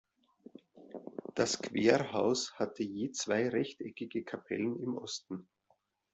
[1.35, 5.47] Das Querhaus hatte je zwei rechteckige Kapellen im Osten.